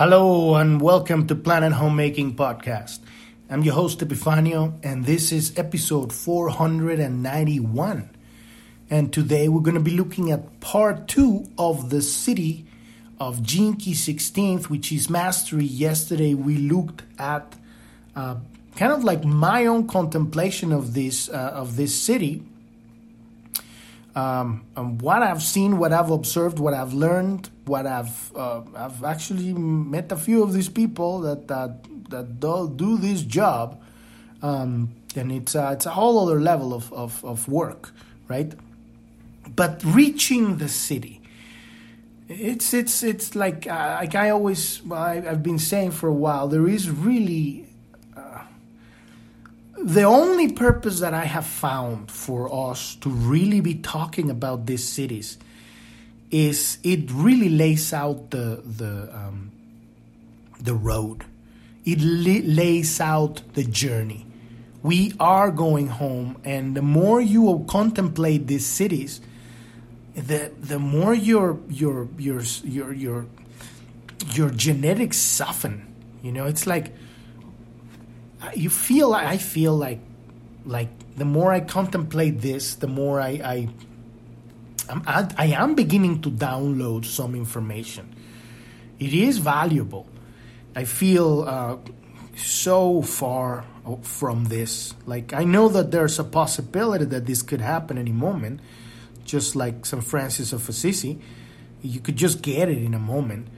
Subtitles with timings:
[0.00, 3.00] Hello and welcome to Planet Homemaking Podcast.
[3.50, 8.08] I'm your host Epifanio and this is episode 491.
[8.88, 12.64] And today we're going to be looking at part 2 of the Siddhi
[13.20, 15.66] of Key 16th, which is mastery.
[15.66, 17.54] Yesterday we looked at
[18.16, 18.36] uh,
[18.76, 22.42] kind of like my own contemplation of this uh, of this Siddhi.
[24.16, 29.52] Um, what I've seen, what I've observed, what I've learned, what I've uh, I've actually
[29.54, 31.70] met a few of these people that that
[32.10, 32.40] that
[32.76, 33.80] do, this job,
[34.42, 37.92] um, and it's uh, it's a whole other level of, of, of work,
[38.26, 38.52] right?
[39.54, 41.20] But reaching the Siddhi,
[42.28, 46.48] it's it's it's like uh, like I always I, have been saying for a while.
[46.48, 47.66] There is really
[48.16, 48.42] uh,
[49.78, 54.84] the only purpose that I have found for us to really be talking about these
[54.84, 55.36] Siddhis
[56.30, 59.50] is it really lays out the the um,
[60.60, 61.24] the road.
[61.84, 64.26] It lays out the journey.
[64.82, 69.20] We are going home, and the more you contemplate these Siddhis,
[70.14, 73.26] the the more your your your your your
[74.32, 75.86] your genetics soften.
[76.22, 76.94] You know, it's like
[78.54, 79.14] you feel.
[79.14, 80.00] I feel like
[80.64, 83.68] like the more I contemplate this, the more I, I
[84.90, 88.14] I'm, I am beginning to download some information.
[88.98, 90.06] It is valuable.
[90.74, 91.76] I feel uh,
[92.36, 93.64] so far
[94.02, 94.94] from this.
[95.06, 98.60] Like, I know that there's a possibility that this could happen any moment,
[99.24, 100.02] just like St.
[100.02, 101.18] Francis of Assisi.
[101.82, 103.48] You could just get it in a moment.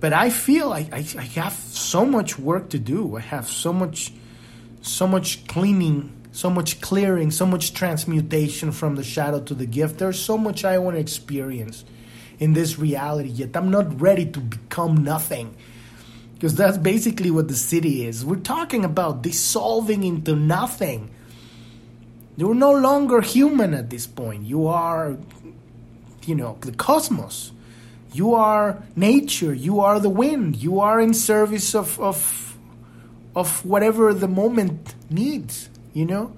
[0.00, 3.16] But I feel I, I, I have so much work to do.
[3.16, 4.12] I have so much,
[4.80, 9.98] so much cleaning so much clearing, so much transmutation from the shadow to the gift.
[9.98, 11.84] There's so much I want to experience
[12.38, 15.54] in this reality, yet I'm not ready to become nothing.
[16.34, 18.24] Because that's basically what the Siddhi is.
[18.24, 21.10] We're talking about dissolving into nothing.
[22.36, 24.44] You're no longer human at this point.
[24.44, 25.16] You are,
[26.24, 27.52] you know, the cosmos.
[28.12, 29.54] You are nature.
[29.54, 30.56] You are the wind.
[30.56, 32.56] You are in service of, of,
[33.36, 36.32] of whatever the moment needs you know?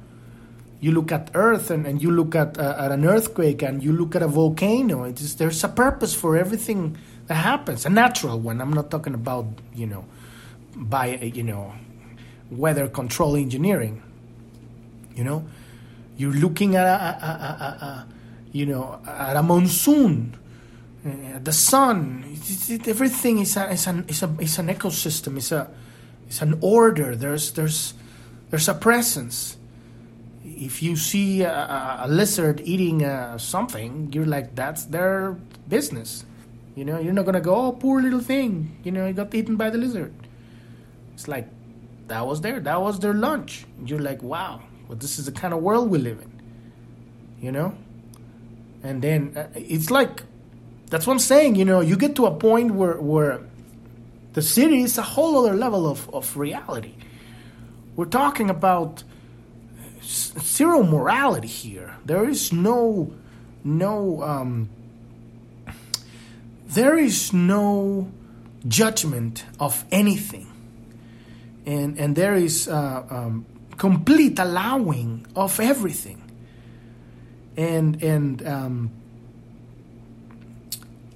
[0.80, 3.92] You look at earth and, and you look at, uh, at an earthquake and you
[3.92, 7.86] look at a volcano it's there's a purpose for everything that happens.
[7.86, 8.60] A natural one.
[8.60, 10.04] I'm not talking about you know
[10.76, 11.72] by you know
[12.50, 14.02] weather control engineering.
[15.14, 15.46] You know?
[16.16, 18.06] You're looking at a, a, a, a
[18.52, 20.36] you know at a monsoon
[21.04, 22.24] uh, the sun.
[22.26, 25.36] It, it, everything is, a, is, an, is, a, is an ecosystem.
[25.36, 25.70] It's a
[26.26, 27.14] it's an order.
[27.14, 27.94] There's there's
[28.54, 29.56] there's a presence.
[30.44, 35.32] If you see a, a lizard eating uh, something, you're like, that's their
[35.68, 36.24] business.
[36.76, 38.78] You know, you're not gonna go, oh, poor little thing.
[38.84, 40.14] You know, he got eaten by the lizard.
[41.14, 41.48] It's like
[42.06, 42.60] that was there.
[42.60, 43.66] That was their lunch.
[43.84, 46.30] You're like, wow, well, this is the kind of world we live in.
[47.40, 47.76] You know,
[48.84, 50.22] and then uh, it's like
[50.90, 51.56] that's what I'm saying.
[51.56, 53.40] You know, you get to a point where where
[54.34, 56.94] the Siddhi is a whole other level of, of reality.
[57.96, 59.04] We're talking about
[60.02, 61.96] zero morality here.
[62.04, 63.12] There is no,
[63.62, 64.68] no, um,
[66.66, 68.10] there is no
[68.66, 70.50] judgment of anything,
[71.66, 73.46] and and there is uh, um,
[73.76, 76.20] complete allowing of everything,
[77.56, 78.90] and and um,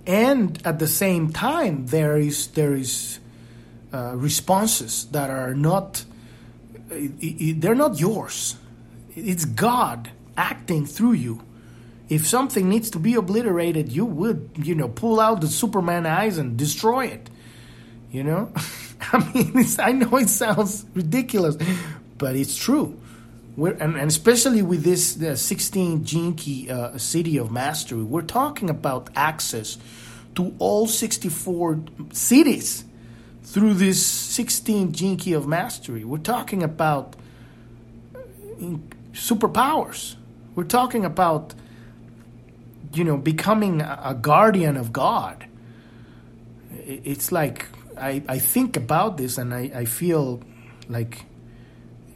[0.06, 3.18] and at the same time there is there is
[3.92, 6.04] uh, responses that are not
[6.88, 8.56] they're not yours.
[9.14, 11.42] It's God acting through you.
[12.08, 16.38] If something needs to be obliterated, you would, you know, pull out the Superman eyes
[16.38, 17.28] and destroy it.
[18.10, 18.52] You know,
[19.12, 21.56] I mean, I know it sounds ridiculous,
[22.16, 22.98] but it's true.
[23.56, 28.22] We're, and, and especially with this the 16 gene key uh, Siddhi of mastery, we're
[28.22, 29.76] talking about access
[30.36, 31.74] to all 64
[32.10, 32.84] Siddhis
[33.48, 36.04] through this 16 gene key of mastery.
[36.04, 37.16] We're talking about
[38.14, 38.18] uh,
[39.12, 40.16] superpowers.
[40.54, 41.54] We're talking about,
[42.92, 45.46] you know, becoming a guardian of God.
[46.70, 47.66] It's like
[47.96, 50.42] I, I think about this and I, I feel
[50.88, 51.24] like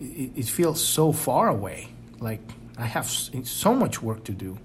[0.00, 1.88] it, it feels so far away.
[2.20, 2.40] Like
[2.76, 4.58] I have so much work to do.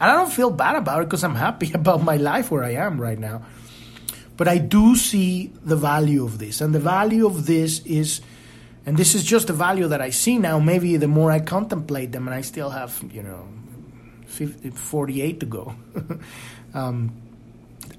[0.00, 2.72] And I don't feel bad about it because I'm happy about my life where I
[2.72, 3.42] am right now.
[4.36, 6.60] But I do see the value of this.
[6.60, 8.20] And the value of this is,
[8.86, 10.58] and this is just the value that I see now.
[10.58, 13.46] Maybe the more I contemplate them, and I still have, you know,
[14.26, 15.74] 50, 48 to go,
[16.74, 17.12] um,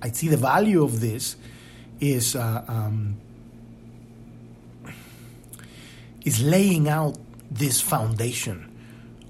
[0.02, 1.36] I see the value of this
[2.00, 3.18] is uh, um,
[6.26, 7.18] is laying out
[7.52, 8.72] this foundation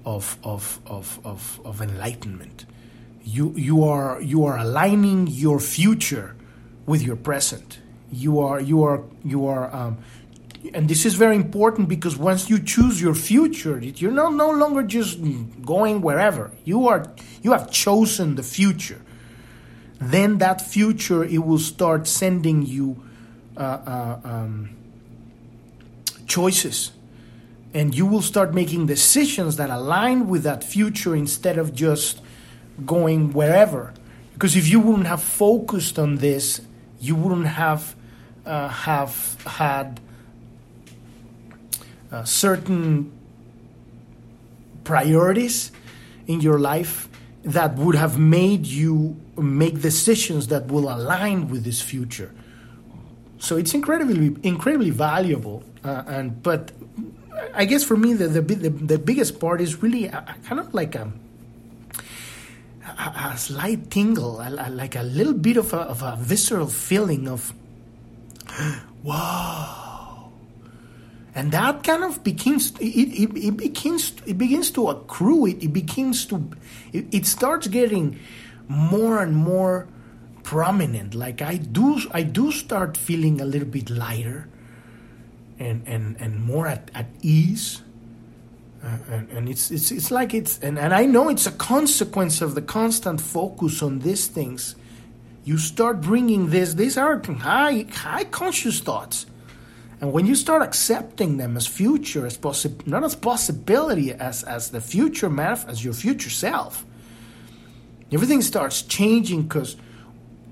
[0.04, 2.66] of, of, of, of, of enlightenment.
[3.24, 6.33] You, you, are, you are aligning your future
[6.86, 7.78] with your present.
[8.12, 9.98] You are, you are, you are, um,
[10.72, 14.82] and this is very important because once you choose your future, you're no, no longer
[14.82, 15.18] just
[15.62, 16.52] going wherever.
[16.64, 19.00] You are, you have chosen the future.
[20.00, 23.02] Then that future, it will start sending you
[23.56, 24.76] uh, uh, um,
[26.26, 26.92] choices
[27.74, 32.22] and you will start making decisions that align with that future instead of just
[32.86, 33.92] going wherever.
[34.32, 36.60] Because if you wouldn't have focused on this,
[37.06, 37.94] you wouldn't have
[38.46, 39.14] uh, have
[39.46, 40.00] had
[42.10, 43.12] uh, certain
[44.84, 45.72] priorities
[46.26, 47.08] in your life
[47.42, 52.32] that would have made you make decisions that will align with this future.
[53.38, 56.72] So it's incredibly incredibly valuable, uh, and but
[57.54, 60.60] I guess for me, the the, the, the biggest part is really a, a kind
[60.60, 61.12] of like a,
[62.98, 67.52] a, a slight tingle, like a little bit of a, of a visceral feeling of,
[69.02, 70.30] wow.
[71.34, 75.46] And that kind of begins, it, it, it begins, it begins to accrue.
[75.46, 76.48] It, it begins to,
[76.92, 78.20] it, it starts getting
[78.68, 79.88] more and more
[80.44, 81.14] prominent.
[81.14, 84.48] Like I do, I do start feeling a little bit lighter
[85.58, 87.82] and and and more at, at ease
[88.84, 92.42] Uh, and, and it's it's it's like it's and, and I know it's a consequence
[92.42, 94.76] of the constant focus on these things.
[95.44, 99.26] You start bringing this these are high high conscious thoughts.
[100.00, 104.70] And when you start accepting them as future as possi- not as possibility as as
[104.70, 106.84] the future manif- as your future self
[108.12, 109.76] everything starts changing because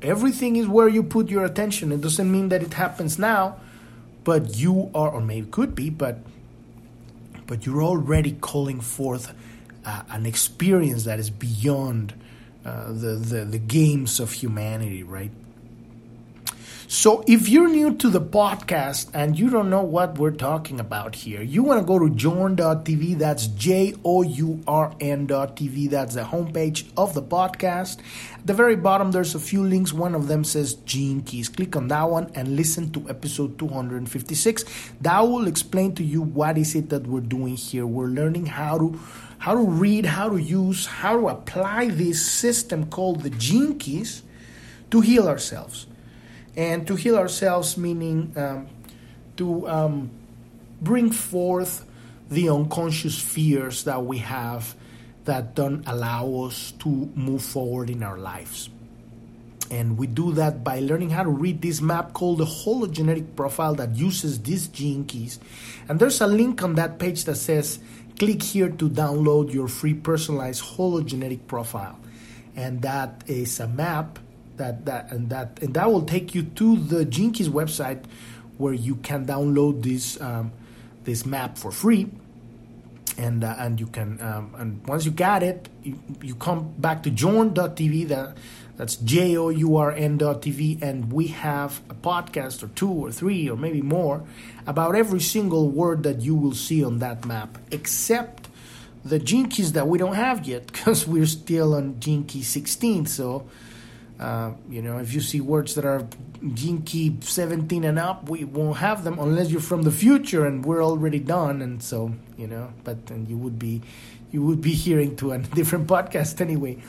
[0.01, 1.93] everything is where you put your attention.
[1.93, 3.61] It doesn't mean that it happens now
[4.25, 6.19] but you are, or maybe could be, but
[7.53, 9.35] but you're already calling forth
[9.85, 12.15] uh, an experience that is beyond
[12.65, 15.31] uh, the, the the games of humanity, right?
[16.93, 21.15] So, if you're new to the podcast and you don't know what we're talking about
[21.15, 23.17] here, you want to go to journ.tv.
[23.17, 25.89] That's J O U R N.tv.
[25.89, 28.01] That's the homepage of the podcast.
[28.35, 29.95] At the very bottom, there's a few links.
[29.95, 31.49] One of them says Gene Keys.
[31.49, 34.63] Click on that one and listen to episode 256.
[35.01, 37.87] That will explain to you what is it that we're doing here.
[37.87, 39.01] We're learning how to
[39.39, 44.23] how to read, how to use, how to apply this system called the Gene Keys
[44.91, 45.87] to heal ourselves
[46.57, 48.69] and to heal ourselves, meaning um,
[49.37, 50.11] to um,
[50.81, 51.85] bring forth
[52.29, 54.75] the unconscious fears that we have
[55.25, 58.69] that don't allow us to move forward in our lives.
[59.71, 63.75] And we do that by learning how to read this map called the hologenetic profile
[63.77, 65.39] that uses these gene keys.
[65.89, 67.79] And there's a link on that page that says,
[68.19, 71.99] click here to download your free personalized hologenetic profile.
[72.55, 74.19] And that is a map
[74.57, 78.05] that that and that and that will take you to the Keys website
[78.59, 80.53] where you can download this um,
[81.05, 82.11] this map for free.
[83.19, 87.03] And uh, and you can um, and once you got it you, you come back
[87.03, 88.39] to journ.tv that
[88.79, 94.25] that's j-o-u-r-n.tv and we have a podcast or two or three or maybe more
[94.67, 98.49] about every single word that you will see on that map except
[99.05, 103.05] the Gene Keys that we don't have yet because we're still on Gene Key 16
[103.07, 103.47] so
[104.23, 106.07] uh, you know, if you see words that are
[106.85, 110.85] key 17 and up, we won't have them unless you're from the future and we're
[110.85, 111.61] already done.
[111.61, 113.83] And so, you know, but then you would be,
[114.31, 116.81] you would be hearing to a different podcast anyway.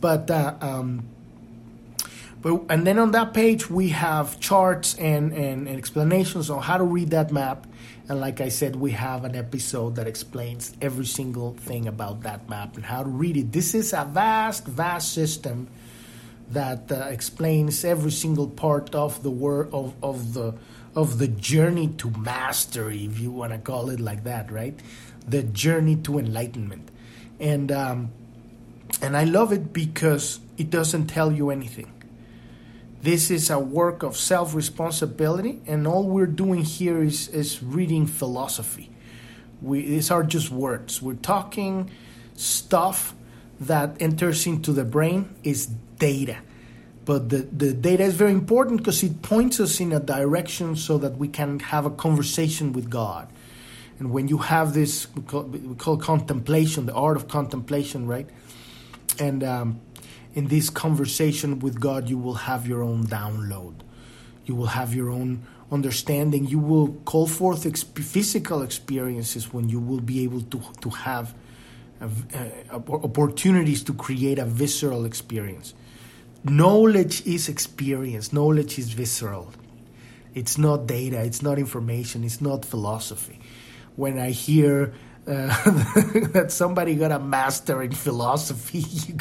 [0.00, 1.06] But, uh, um,
[2.40, 6.78] but and then on that page we have charts and, and, and explanations on how
[6.78, 7.66] to read that map.
[8.08, 12.48] And like I said, we have an episode that explains every single thing about that
[12.48, 13.52] map and how to read it.
[13.52, 15.68] This is a vast, vast system
[16.50, 20.54] that uh, explains every single part of the word of, of the
[20.96, 24.78] of the journey to mastery, if you want to call it like that, right?
[25.28, 26.90] The journey to enlightenment,
[27.38, 28.10] and um,
[29.02, 31.92] and I love it because it doesn't tell you anything.
[33.02, 38.06] This is a work of self responsibility, and all we're doing here is is reading
[38.06, 38.90] philosophy.
[39.60, 41.02] We these are just words.
[41.02, 41.90] We're talking
[42.34, 43.14] stuff
[43.60, 46.38] that enters into the brain is data.
[47.04, 50.98] But the, the data is very important because it points us in a direction so
[50.98, 53.32] that we can have a conversation with God.
[53.98, 58.28] And when you have this, we call, we call contemplation, the art of contemplation, right?
[59.18, 59.80] And um,
[60.34, 63.74] in this conversation with God, you will have your own download.
[64.44, 66.46] You will have your own understanding.
[66.46, 71.34] You will call forth exp- physical experiences when you will be able to to have
[72.70, 75.74] opportunities to create a visceral experience.
[76.44, 78.32] Knowledge is experience.
[78.32, 79.52] Knowledge is visceral.
[80.34, 81.22] It's not data.
[81.22, 82.22] It's not information.
[82.24, 83.40] It's not philosophy.
[83.96, 84.94] When I hear
[85.26, 85.30] uh,
[86.32, 88.78] that somebody got a master in philosophy,
[89.08, 89.16] you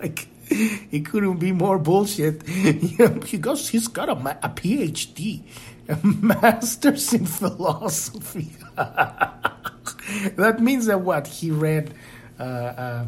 [0.00, 2.42] like, it couldn't be more bullshit.
[2.48, 4.12] You know, he goes, he's got a,
[4.44, 5.42] a PhD,
[5.88, 8.50] a master's in philosophy.
[8.76, 11.94] that means that what he read,
[12.38, 13.06] uh, uh,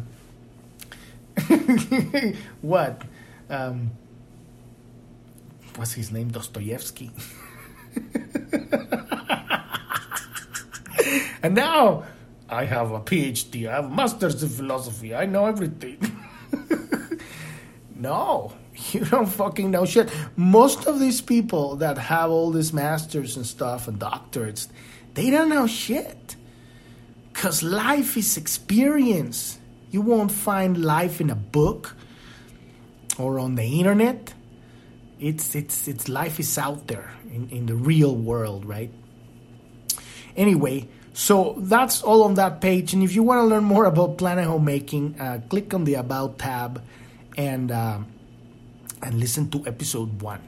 [2.61, 3.01] what,
[3.49, 3.91] um,
[5.75, 7.11] what's his name, Dostoevsky.
[11.43, 12.03] and now
[12.49, 15.99] I have a PhD, I have a master's in philosophy, I know everything.
[17.95, 18.53] no,
[18.91, 20.09] you don't fucking know shit.
[20.37, 24.67] Most of these people that have all these masters and stuff and doctorates,
[25.13, 26.36] they don't know shit.
[27.37, 29.59] Because life is experience.
[29.91, 31.95] You won't find life in a book
[33.19, 34.33] or on the internet.
[35.19, 38.89] It's, it's, it's life is out there in, in the real world, right?
[40.35, 42.95] Anyway, so that's all on that page.
[42.95, 46.39] And if you want to learn more about planet homemaking, uh, click on the About
[46.39, 46.83] tab
[47.37, 47.99] and uh,
[49.03, 50.41] and listen to episode one.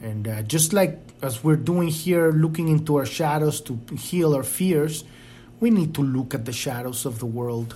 [0.00, 4.42] And uh, just like as we're doing here, looking into our shadows to heal our
[4.42, 5.04] fears,
[5.64, 7.70] we need to look at the shadows of the world.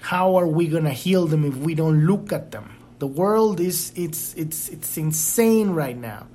[0.00, 2.70] How are we gonna heal them if we don't look at them?
[3.00, 6.28] The world is it's it's it's insane right now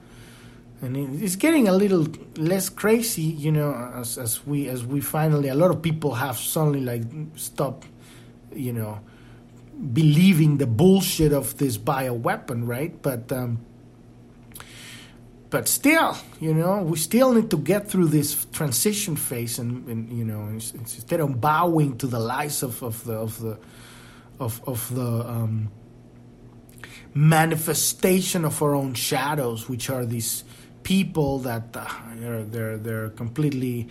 [0.82, 5.48] and it's getting a little less crazy, you know, as, as we as we finally
[5.48, 7.04] a lot of people have suddenly like
[7.36, 7.88] stopped,
[8.54, 9.00] you know,
[9.94, 13.00] believing the bullshit of this bioweapon, right?
[13.02, 13.60] But um,
[15.52, 20.10] but still, you know, we still need to get through this transition phase, and, and
[20.10, 23.60] you know, instead of bowing to the lies of, of the of the
[24.40, 25.70] of of the um,
[27.14, 30.46] manifestation of our own shadows, which are these
[30.84, 33.90] people that uh, they're, they're they're completely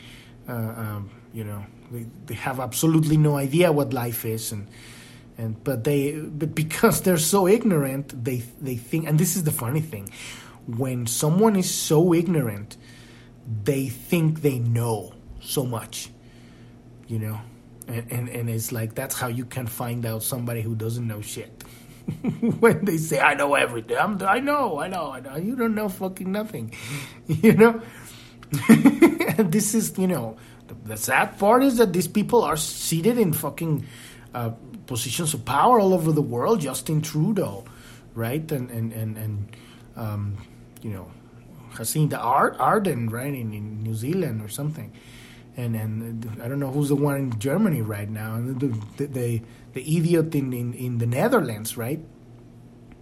[0.48, 4.66] uh, um, you know they, they have absolutely no idea what life is and
[5.36, 9.52] and but they but because they're so ignorant they they think and this is the
[9.52, 10.08] funny thing
[10.78, 12.76] when someone is so ignorant
[13.64, 16.10] they think they know so much
[17.06, 17.40] you know
[17.88, 21.20] and, and and it's like that's how you can find out somebody who doesn't know
[21.20, 21.64] shit
[22.60, 23.96] when they say I know everything.
[23.96, 25.36] I'm, I know, I know, I know.
[25.36, 26.74] You don't know fucking nothing,
[27.26, 27.82] you know.
[29.38, 30.36] this is, you know,
[30.66, 33.86] the, the, sad part is that these people are seated in fucking
[34.34, 34.50] uh,
[34.86, 36.60] positions of power all over the world.
[36.60, 37.64] Justin Trudeau,
[38.14, 39.56] right, and and and and
[39.94, 40.36] um,
[40.82, 41.10] you know,
[41.72, 44.92] Jacinda Ardern, right, in, in New Zealand or something
[45.56, 49.06] and and I don't know who's the one in Germany right now, and the the,
[49.06, 49.42] the,
[49.74, 52.00] the idiot in, in, in the Netherlands, right?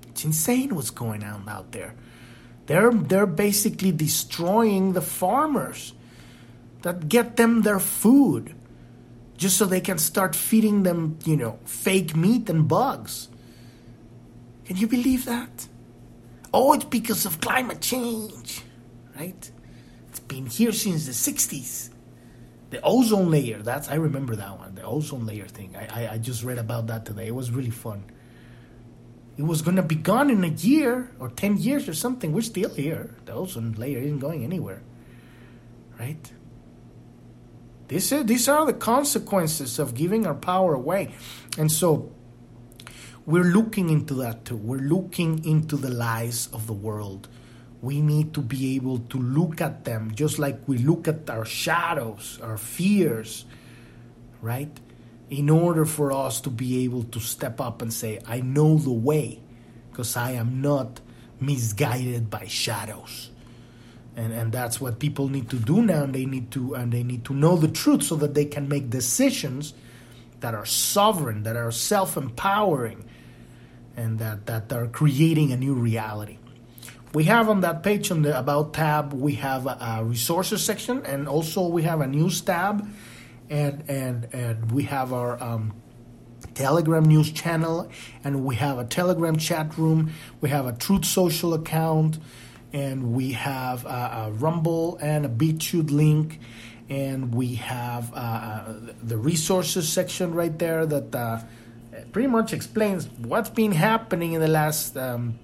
[0.09, 1.95] It's insane what's going on out there.
[2.67, 5.95] They're they're basically destroying the farmers
[6.83, 8.55] that get them their food,
[9.37, 13.29] just so they can start feeding them, you know, fake meat and bugs.
[14.65, 15.69] Can you believe that?
[16.52, 18.62] Oh, it's because of climate change,
[19.17, 19.50] right?
[20.09, 21.90] It's been here since the 60s
[22.71, 23.59] the ozone layer.
[23.59, 24.75] That's I remember that one.
[24.75, 25.75] The ozone layer thing.
[25.76, 27.28] I, I, I just read about that today.
[27.28, 28.05] It was really fun.
[29.37, 32.33] It was gonna be gone in a year or ten years or something.
[32.33, 33.14] We're still here.
[33.25, 34.83] The ozone layer isn't going anywhere.
[35.99, 36.33] Right?
[37.88, 41.14] This is, these are the consequences of giving our power away.
[41.57, 42.12] And so
[43.29, 44.57] we're looking into that too.
[44.57, 47.29] We're looking into the lies of the world
[47.81, 51.45] we need to be able to look at them just like we look at our
[51.45, 53.45] shadows, our fears,
[54.43, 54.81] right?
[55.31, 58.93] In order for us to be able to step up and say, I know the
[58.93, 59.41] way,
[59.91, 61.01] because I am not
[61.41, 63.31] misguided by shadows.
[64.17, 67.05] And, and that's what people need to do now and they need to and they
[67.05, 69.75] need to know the truth so that they can make decisions
[70.41, 73.05] that are sovereign that are self-empowering
[73.99, 76.38] and that, that are creating a new reality.
[77.12, 81.05] We have on that page on the about tab we have a, a, resources section
[81.07, 82.87] and also we have a news tab
[83.49, 85.73] and and and we have our um,
[86.55, 87.90] telegram news channel
[88.25, 90.12] and we have a telegram chat room
[90.43, 92.19] we have a truth social account
[92.75, 96.38] and we have a, a rumble and a BitChute link
[96.90, 101.40] and we have uh, uh, the resources section right there that uh,
[102.12, 105.38] pretty much explains what's been happening in the last um,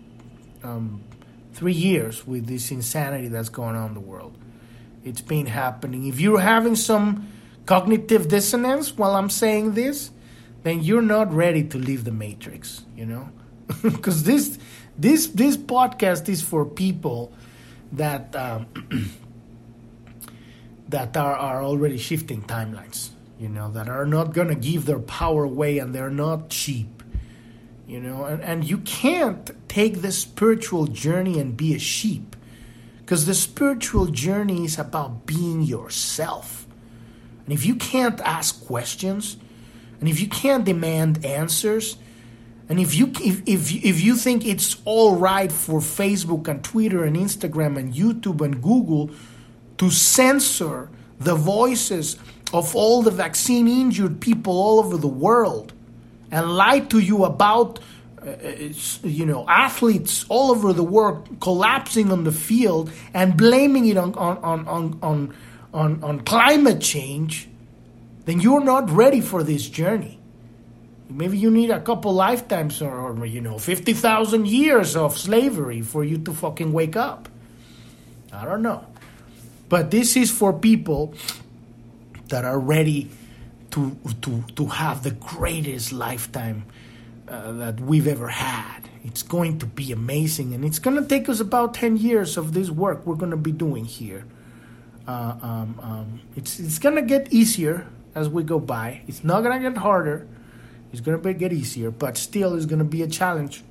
[0.62, 1.02] um,
[1.52, 4.36] three years with this insanity that's going on in the world.
[5.04, 6.06] It's been happening.
[6.06, 7.28] If you're having some
[7.66, 10.10] cognitive dissonance while I'm saying this,
[10.62, 13.28] then you're not ready to leave the matrix, you know?
[13.82, 14.58] Because this
[14.98, 17.32] this this podcast is for people
[17.92, 18.66] that um,
[20.88, 25.44] that are, are already shifting timelines, you know, that are not gonna give their power
[25.44, 27.02] away and they're not cheap.
[27.86, 32.34] You know, and, and you can't take the spiritual journey and be a sheep.
[33.00, 36.66] Because the spiritual journey is about being yourself.
[37.44, 39.36] And if you can't ask questions,
[40.00, 41.98] and if you can't demand answers,
[42.68, 47.04] and if you if, if if you think it's all right for Facebook and Twitter
[47.04, 49.10] and Instagram and YouTube and Google
[49.76, 50.88] to censor
[51.20, 52.16] the voices
[52.52, 55.72] of all the vaccine injured people all over the world
[56.30, 57.80] and lie to you about
[58.22, 58.34] uh,
[59.02, 64.14] you know athletes all over the world collapsing on the field and blaming it on
[64.14, 65.34] on on on on,
[65.72, 67.48] on, on climate change
[68.24, 70.18] then you're not ready for this journey.
[71.10, 76.02] Maybe you need a couple lifetimes or, or you know 50,000 years of slavery for
[76.02, 77.28] you to fucking wake up.
[78.32, 78.86] I don't know.
[79.68, 81.14] But this is for people
[82.28, 83.10] that are ready
[83.70, 86.64] to to to have the greatest lifetime
[87.28, 88.88] uh, that we've ever had.
[89.04, 92.54] It's going to be amazing, and it's going to take us about ten years of
[92.54, 94.24] this work we're going to be doing here.
[95.06, 99.02] Uh, um, um, it's it's going to get easier as we go by.
[99.06, 100.26] It's not going to get harder.
[100.92, 103.64] It's going to get easier, but still, it's going to be a challenge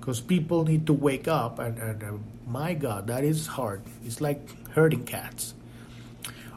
[0.00, 1.58] because people need to wake up.
[1.58, 2.12] And, and uh,
[2.46, 3.82] my God, that is hard.
[4.04, 5.54] It's like herding cats.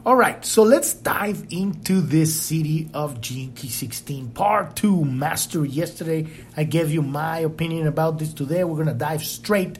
[0.06, 6.28] All right, so let's dive into this Siddhi of Key 16 part 2 master Yesterday,
[6.56, 8.32] I gave you my opinion about this.
[8.32, 9.76] Today, we're going to dive straight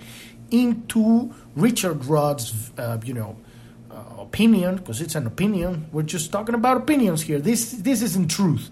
[0.50, 3.36] into Richard Rudd's uh, you know,
[3.92, 5.86] uh, opinion because it's an opinion.
[5.92, 7.38] We're just talking about opinions here.
[7.38, 8.70] This this isn't truth.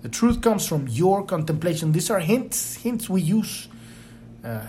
[0.00, 1.92] The truth comes from your contemplation.
[1.92, 3.68] These are hints hints we use
[4.42, 4.62] uh,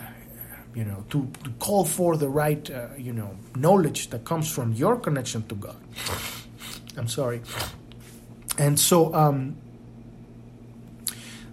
[0.74, 4.72] you know, to, to call for the right, uh, you know, knowledge that comes from
[4.72, 5.76] your connection to God.
[6.96, 7.42] I'm sorry.
[8.58, 9.56] And so, um,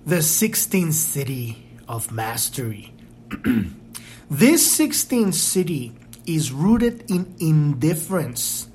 [0.05, 1.55] the 16th Siddhi
[1.87, 2.93] of mastery.
[4.29, 5.91] this 16th Siddhi
[6.25, 8.67] is rooted in indifference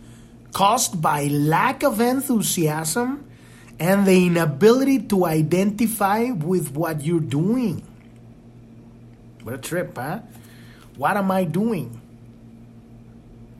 [0.52, 3.26] caused by lack of enthusiasm
[3.78, 7.82] and the inability to identify with what you're doing.
[9.42, 10.20] What a trip, huh?
[10.96, 12.00] What am I doing?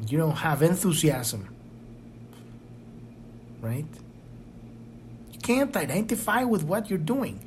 [0.07, 1.49] You don't have enthusiasm.
[3.61, 3.87] Right?
[5.33, 7.41] You can't identify with what you're doing.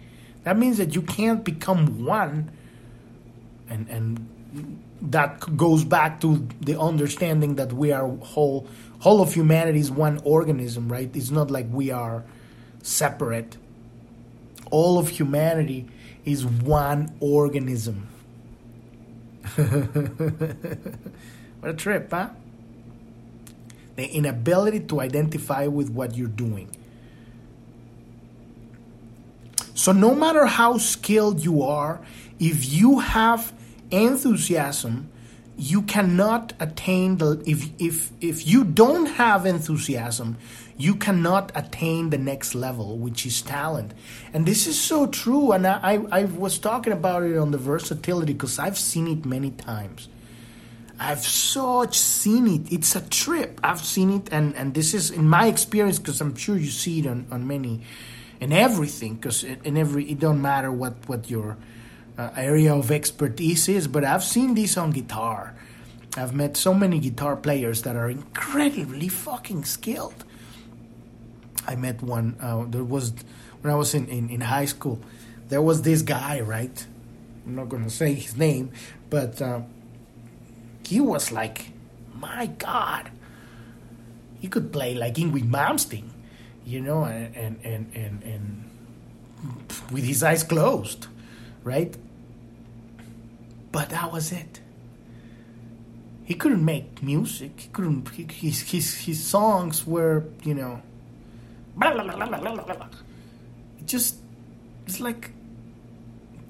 [0.43, 2.52] That means that you can't become one
[3.69, 8.67] and and that goes back to the understanding that we are whole
[9.00, 11.10] whole of humanity is one organism, right?
[11.13, 12.24] It's not like we are
[12.82, 13.58] separate.
[14.71, 15.88] All of humanity
[16.24, 18.08] is one organism.
[21.60, 22.29] what a trip, huh?
[23.95, 26.69] The inability to identify with what you're doing.
[29.73, 32.01] So, no matter how skilled you are,
[32.39, 33.53] if you have
[33.91, 35.10] enthusiasm,
[35.58, 40.38] you cannot attain the if if if you don't have enthusiasm
[40.77, 43.93] you cannot attain the next level which is talent
[44.33, 47.57] and this is so true and i i, I was talking about it on the
[47.57, 50.09] versatility because i've seen it many times
[50.99, 55.27] i've such seen it it's a trip i've seen it and and this is in
[55.27, 57.81] my experience because i'm sure you see it on on many
[58.39, 61.57] in everything because in every it don't matter what what your
[62.17, 65.53] uh, area of expertise is, but I've seen this on guitar.
[66.17, 70.23] I've met so many guitar players that are incredibly fucking skilled.
[71.67, 73.13] I met one, uh, there was,
[73.62, 74.99] when I was in, in, in, high school,
[75.49, 76.86] there was this guy, right?
[77.45, 78.71] I'm not to say his name,
[79.10, 79.62] but uh,
[80.86, 81.71] he was like,
[82.13, 83.12] my God,
[84.39, 86.10] he could play like Yngwie Malmsteen,
[86.65, 88.71] you know, and, and, and, and, and
[89.91, 91.08] with his eyes closed,
[91.63, 91.95] right?
[93.71, 94.62] But that was it.
[96.25, 97.51] He couldn't make music.
[97.62, 98.10] He couldn't.
[98.10, 100.82] He, his his his songs were you know.
[103.79, 104.15] It just
[104.88, 105.31] it's like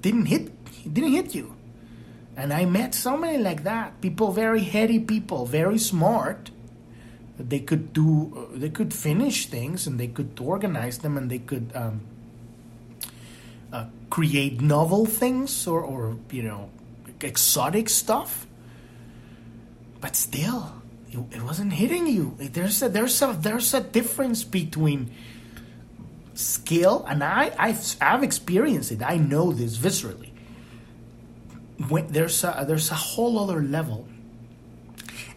[0.02, 0.52] didn't hit.
[0.86, 1.56] It didn't hit you.
[2.38, 4.02] And I met so many like that.
[4.02, 6.52] People, very heady people, very smart.
[7.40, 8.50] They could do.
[8.54, 11.72] They could finish things, and they could organize them, and they could.
[11.76, 12.02] Um,
[14.10, 16.70] create novel things or, or you know
[17.20, 18.48] exotic stuff
[20.06, 20.72] but still,
[21.32, 22.36] it, wasn't hitting you.
[22.40, 25.12] There's a, there's a there's a difference between
[26.34, 29.02] skill, and I I've, I've experienced it.
[29.02, 30.32] I know this viscerally.
[31.88, 34.08] When there's a there's a whole other level,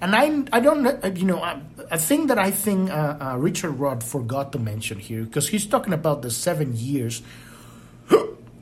[0.00, 1.42] and I I don't you know
[1.90, 5.66] a, thing that I think uh, uh, Richard Rudd forgot to mention here because he's
[5.66, 7.22] talking about the seven years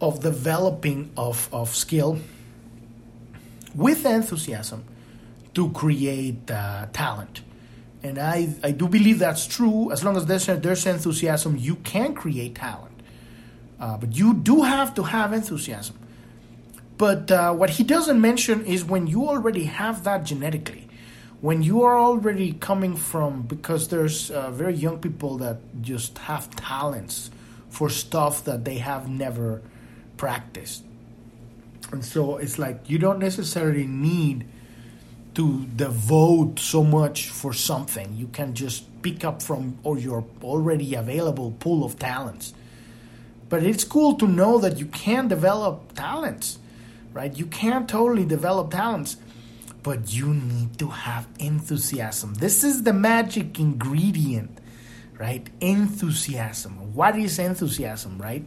[0.01, 2.19] of developing of of skill
[3.75, 4.85] with enthusiasm
[5.57, 7.41] to create uh, talent.
[8.03, 9.91] And I, I do believe that's true.
[9.91, 13.01] As long as there's, there's enthusiasm, you can create talent.
[13.81, 15.99] Uh, but you do have to have enthusiasm.
[16.99, 20.89] But uh, what he doesn't mention is when you already have that genetically,
[21.41, 26.55] when you are already coming from, because there's uh, very young people that just have
[26.55, 27.31] talents
[27.71, 29.63] for stuff that they have never
[30.19, 30.85] practiced.
[31.93, 34.47] And so it's like you don't necessarily need
[35.37, 38.17] to devote so much for something.
[38.17, 42.55] You can just pick up from or your already available pool of talents.
[43.51, 46.59] But it's cool to know that you can develop talents,
[47.13, 47.37] right?
[47.37, 49.19] You can totally develop talents,
[49.83, 52.33] but you need to have enthusiasm.
[52.35, 54.59] This is the magic ingredient,
[55.19, 55.47] right?
[55.61, 56.95] Enthusiasm.
[56.95, 58.45] What is enthusiasm, right?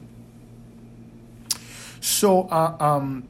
[2.01, 3.27] So, uh, um,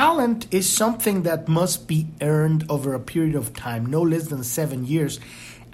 [0.00, 4.42] talent is something that must be earned over a period of time, no less than
[4.42, 5.20] seven years,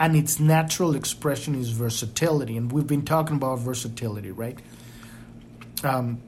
[0.01, 2.57] and its natural expression is versatility.
[2.57, 4.59] And we've been talking about versatility, right?
[5.85, 6.21] Um,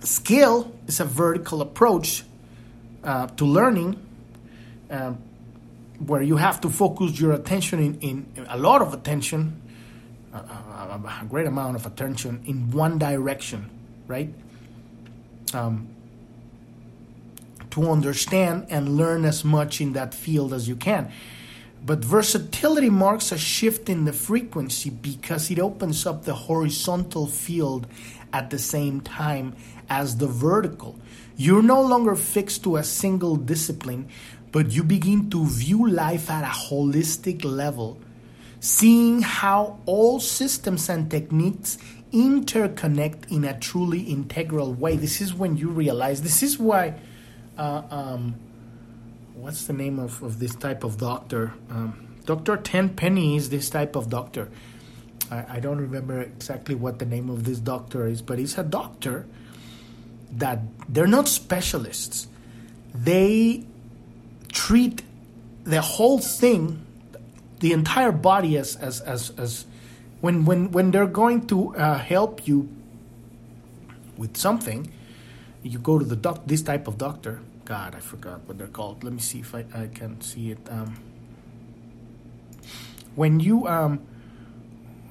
[0.00, 2.22] skill is a vertical approach
[3.02, 3.96] uh, to learning.
[4.90, 5.16] Um,
[6.06, 9.62] where you have to focus your attention in, in a lot of attention
[10.34, 13.70] a, a, great amount of attention in one direction,
[14.08, 14.28] right?
[15.54, 15.86] Um,
[17.72, 21.10] to understand and learn as much in that field as you can.
[21.84, 27.86] But versatility marks a shift in the frequency because it opens up the horizontal field
[28.32, 29.56] at the same time
[29.90, 30.98] as the vertical.
[31.36, 34.08] You're no longer fixed to a single discipline,
[34.52, 37.98] but you begin to view life at a holistic level
[38.62, 41.78] seeing how all systems and techniques
[42.12, 44.96] interconnect in a truly integral way.
[44.96, 46.94] This is when you realize, this is why,
[47.58, 48.34] uh, um,
[49.34, 51.54] what's the name of, of this type of doctor?
[51.70, 52.56] Um, Dr.
[52.56, 54.48] Tenpenny is this type of doctor.
[55.30, 58.62] I, I don't remember exactly what the name of this doctor is, but he's a
[58.62, 59.26] doctor
[60.32, 62.28] that they're not specialists.
[62.94, 63.64] They
[64.50, 65.02] treat
[65.64, 66.84] the whole thing
[67.60, 69.64] the entire body as as as, as
[70.20, 72.68] when when when they're going to uh, help you
[74.16, 74.92] with something,
[75.62, 77.40] you go to the doc this type of doctor.
[77.64, 79.04] God, I forgot what they're called.
[79.04, 80.58] Let me see if I, I can see it.
[80.68, 80.98] Um,
[83.14, 84.00] when you um,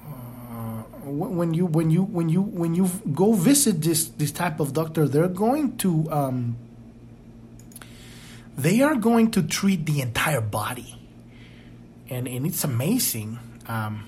[0.06, 4.72] uh, when you when you when you when you go visit this this type of
[4.72, 6.56] doctor, they're going to um,
[8.56, 10.98] they are going to treat the entire body
[12.12, 13.38] and and it's amazing.
[13.66, 14.06] Um,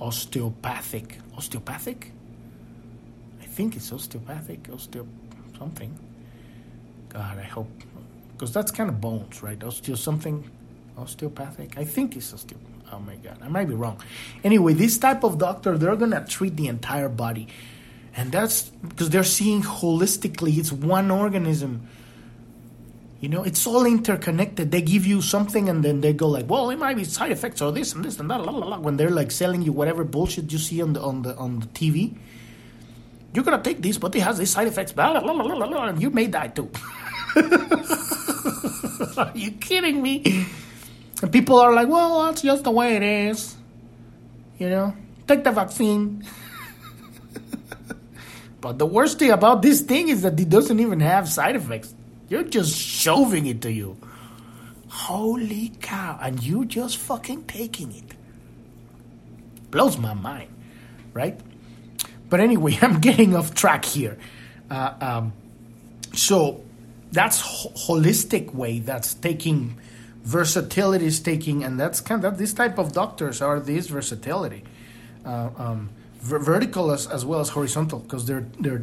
[0.00, 2.12] osteopathic, osteopathic.
[3.52, 5.06] I think it's osteopathic, osteo
[5.58, 5.92] something.
[7.10, 7.68] God, I hope
[8.32, 9.58] because that's kind of bones, right?
[9.58, 10.50] Osteo something,
[10.96, 11.76] osteopathic.
[11.76, 12.56] I think it's osteo.
[12.90, 14.00] Oh my God, I might be wrong.
[14.42, 17.46] Anyway, this type of doctor, they're gonna treat the entire body,
[18.16, 20.56] and that's because they're seeing holistically.
[20.56, 21.86] It's one organism
[23.20, 24.72] you know, it's all interconnected.
[24.72, 27.62] They give you something and then they go like, "Well, it might be side effects
[27.62, 30.02] or this and this and that." Blah, blah, blah, when they're like selling you whatever
[30.02, 32.16] bullshit you see on the on the on the TV,
[33.34, 34.92] you're gonna take this, but it has these side effects.
[34.92, 36.70] Blah, blah, blah, blah, blah, and you may die too.
[39.16, 40.46] are you kidding me?
[41.22, 43.56] And people are like, "Well, that's just the way it is."
[44.58, 46.24] You know, take the vaccine.
[48.60, 51.94] but the worst thing about this thing is that it doesn't even have side effects.
[52.28, 53.96] You're just shoving it to you.
[54.88, 56.18] Holy cow.
[56.20, 58.14] And you just fucking taking it.
[59.70, 60.50] Blows my mind,
[61.12, 61.40] right?
[62.32, 64.16] But anyway, I'm getting off track here.
[64.70, 65.32] Uh, um,
[66.14, 66.64] so
[67.12, 67.42] that's
[67.86, 68.78] holistic way.
[68.78, 69.78] That's taking
[70.22, 74.64] versatility is taking, and that's kind of this type of doctors are this versatility,
[75.26, 75.90] uh, um,
[76.20, 78.82] vertical as, as well as horizontal, because they're they're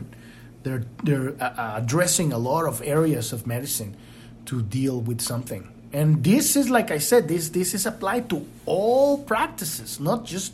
[0.61, 3.97] they're they're uh, uh, addressing a lot of areas of medicine
[4.45, 5.67] to deal with something.
[5.91, 10.53] And this is like I said, this this is applied to all practices, not just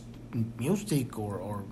[0.57, 1.63] music or, or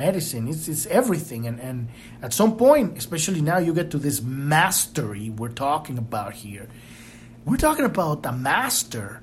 [0.00, 0.48] medicine.
[0.48, 1.46] It's, it's everything.
[1.46, 1.88] And, and
[2.22, 6.66] at some point, especially now, you get to this mastery we're talking about here.
[7.44, 9.22] We're talking about a master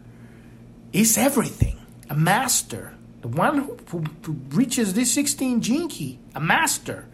[0.93, 1.77] is everything.
[2.09, 2.93] A master.
[3.21, 7.05] The one who, who, who reaches this 16 gene key, a master,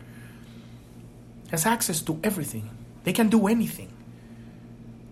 [1.49, 2.69] has access to everything.
[3.05, 3.91] They can do anything.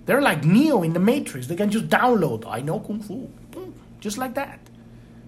[0.06, 1.48] They're like Neo in the Matrix.
[1.48, 2.46] They can just download.
[2.48, 3.30] I know kung fu,
[4.00, 4.60] just like that.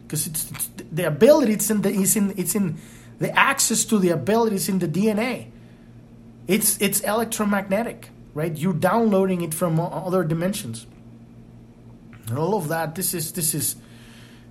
[0.03, 1.53] Because it's, it's, the ability.
[1.53, 1.89] It's in the.
[1.89, 2.33] It's in.
[2.37, 2.77] It's in
[3.19, 5.49] the access to the abilities in the DNA.
[6.47, 8.55] It's it's electromagnetic, right?
[8.57, 10.87] You're downloading it from other dimensions.
[12.27, 12.95] And all of that.
[12.95, 13.75] This is this is.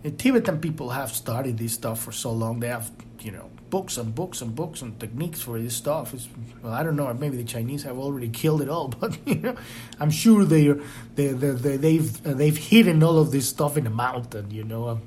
[0.02, 2.60] the Tibetan people have studied this stuff for so long.
[2.60, 6.12] They have you know books and books and books and techniques for this stuff.
[6.12, 6.28] It's,
[6.62, 7.12] well, I don't know.
[7.14, 9.56] Maybe the Chinese have already killed it all, but you know,
[10.00, 10.68] I'm sure they
[11.14, 14.50] they, they, they they've they've hidden all of this stuff in the mountain.
[14.50, 15.02] You know, um,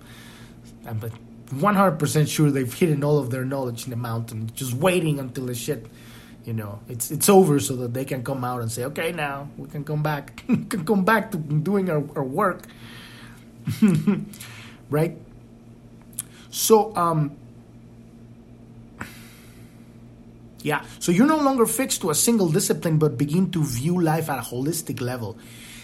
[0.87, 1.11] I'm, I'm
[1.47, 5.55] 100% sure they've hidden all of their knowledge in the mountain, just waiting until the
[5.55, 5.85] shit,
[6.43, 9.47] you know, it's it's over so that they can come out and say, okay, now
[9.57, 12.63] we can come back, can come back to doing our, our work,
[14.89, 15.17] right?
[16.49, 17.37] So, um,
[20.65, 20.81] Yeah.
[20.97, 24.39] So you're no longer fixed to a single discipline, but begin to view life at
[24.39, 25.37] a holistic level,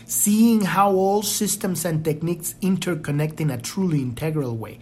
[0.08, 4.80] seeing how all systems and techniques interconnect in a truly integral way.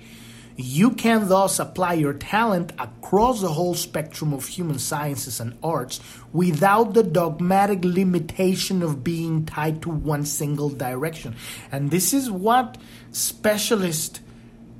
[0.61, 6.01] You can thus apply your talent across the whole spectrum of human sciences and arts
[6.33, 11.37] without the dogmatic limitation of being tied to one single direction.
[11.71, 12.77] And this is what
[13.13, 14.19] specialists,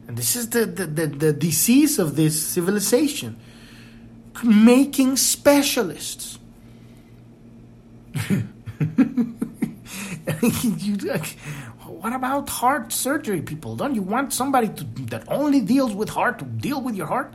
[0.05, 3.39] and this is the, the, the, the disease of this civilization
[4.43, 6.39] making specialists.
[12.01, 13.75] what about heart surgery people?
[13.75, 17.33] Don't you want somebody to, that only deals with heart to deal with your heart?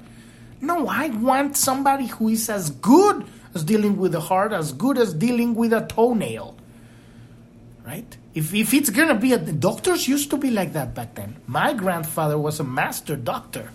[0.60, 4.96] No, I want somebody who is as good as dealing with the heart, as good
[4.96, 6.56] as dealing with a toenail.
[7.84, 8.16] Right?
[8.32, 11.36] If, if it's gonna be a doctors used to be like that back then.
[11.46, 13.70] My grandfather was a master doctor,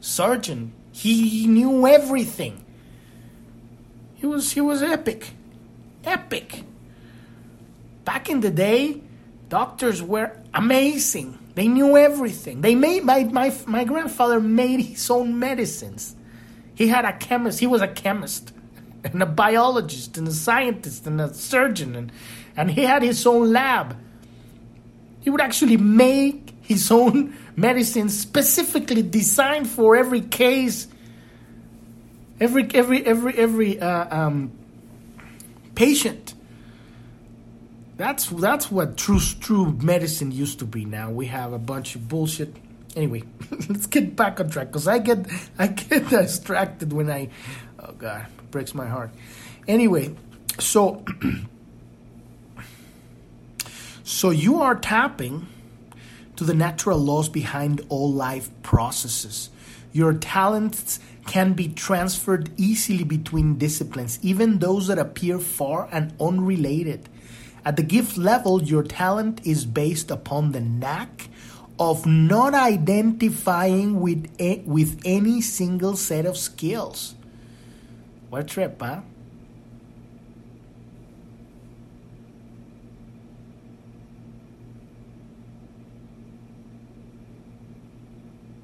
[0.00, 0.72] surgeon.
[0.92, 2.62] He knew everything.
[4.16, 5.30] He was he was epic.
[6.04, 6.62] Epic.
[8.04, 9.02] Back in the day,
[9.48, 11.38] doctors were amazing.
[11.54, 12.60] They knew everything.
[12.60, 16.14] They made my, my my grandfather made his own medicines.
[16.74, 17.58] He had a chemist.
[17.60, 18.52] He was a chemist
[19.04, 22.12] and a biologist and a scientist and a surgeon and
[22.56, 23.96] and he had his own lab.
[25.20, 30.88] He would actually make his own medicine specifically designed for every case
[32.38, 34.52] Every every every every uh, um,
[35.74, 36.34] patient.
[37.96, 40.84] That's that's what true true medicine used to be.
[40.84, 42.54] Now we have a bunch of bullshit.
[42.94, 43.24] Anyway,
[43.68, 45.26] let's get back on track because I get
[45.58, 47.30] I get distracted when I.
[47.78, 49.10] Oh God, breaks my heart.
[49.66, 50.14] Anyway,
[50.58, 51.04] so
[54.04, 55.46] so you are tapping
[56.36, 59.48] to the natural laws behind all life processes.
[59.92, 67.08] Your talents can be transferred easily between disciplines, even those that appear far and unrelated.
[67.66, 71.28] At the gift level, your talent is based upon the knack
[71.80, 77.16] of not identifying with, a, with any single set of skills.
[78.30, 79.00] What a trip, huh?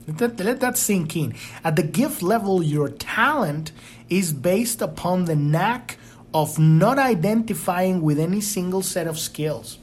[0.06, 1.34] Let that, let that sink in.
[1.64, 3.72] At the gift level, your talent
[4.08, 5.98] is based upon the knack
[6.34, 9.78] of not identifying with any single set of skills.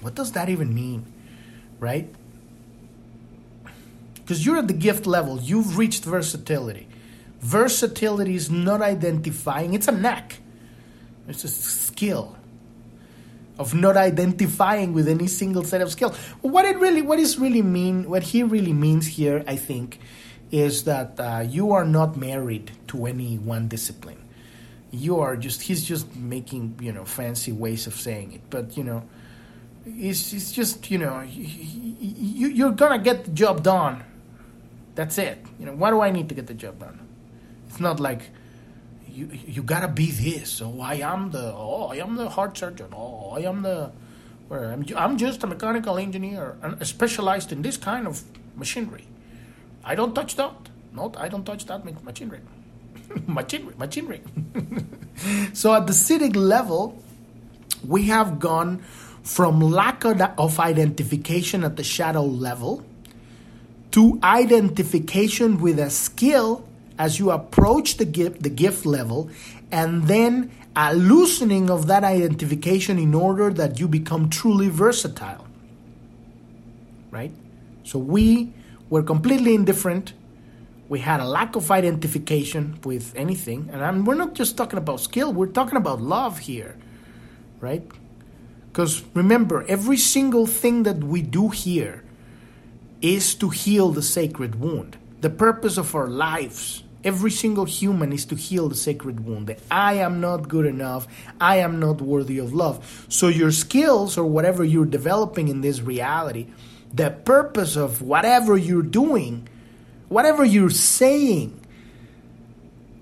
[0.00, 1.06] What does that even mean?
[1.78, 2.12] Right?
[4.14, 6.86] Because you're at the gift level, you've reached versatility.
[7.40, 10.38] Versatility is not identifying, it's a knack,
[11.26, 12.36] it's a skill
[13.58, 16.16] of not identifying with any single set of skills.
[16.40, 20.00] What it really, what is really mean, what he really means here, I think,
[20.50, 24.18] is that uh, you are not married to any one discipline.
[24.90, 28.42] You are just, he's just making, you know, fancy ways of saying it.
[28.50, 29.04] But, you know,
[29.86, 34.04] it's, it's just, you know, you, you're to get the job done.
[34.94, 35.38] That's it.
[35.58, 36.98] You know, why do I need to get the job done?
[37.68, 38.30] It's not like,
[39.12, 40.62] you you gotta be this.
[40.62, 42.88] Oh, I am the oh, I am the heart surgeon.
[42.94, 43.90] Oh, I am the
[44.48, 48.22] where I'm, I'm just a mechanical engineer and specialized in this kind of
[48.56, 49.06] machinery.
[49.84, 50.54] I don't touch that.
[50.92, 52.40] No, I don't touch that machinery.
[53.26, 54.20] machinery, machinery.
[55.52, 57.02] so at the Siddhic level,
[57.86, 58.78] we have gone
[59.22, 62.84] from lack of identification at the shadow level
[63.92, 66.66] to identification with a skill
[66.98, 69.30] as you approach the gift, the gift level,
[69.72, 75.46] and then a loosening of that identification in order that you become truly versatile.
[77.10, 77.32] Right?
[77.84, 78.52] So we
[78.88, 80.12] were completely indifferent.
[80.90, 83.70] We had a lack of identification with anything.
[83.72, 86.76] And I'm, we're not just talking about skill, we're talking about love here.
[87.60, 87.88] Right?
[88.66, 92.02] Because remember, every single thing that we do here
[93.00, 94.96] is to heal the sacred wound.
[95.20, 99.46] The purpose of our lives, every single human, is to heal the sacred wound.
[99.46, 101.06] That I am not good enough,
[101.40, 103.06] I am not worthy of love.
[103.08, 106.48] So, your skills or whatever you're developing in this reality,
[106.92, 109.46] the purpose of whatever you're doing,
[110.10, 111.56] whatever you're saying,